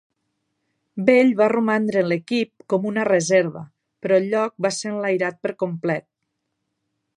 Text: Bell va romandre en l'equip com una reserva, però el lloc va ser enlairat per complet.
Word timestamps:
Bell 1.09 1.27
va 1.41 1.49
romandre 1.53 2.01
en 2.05 2.09
l'equip 2.13 2.65
com 2.73 2.89
una 2.93 3.05
reserva, 3.11 3.63
però 4.05 4.19
el 4.21 4.27
lloc 4.33 4.55
va 4.67 4.75
ser 4.79 4.93
enlairat 4.95 5.41
per 5.45 5.55
complet. 5.67 6.09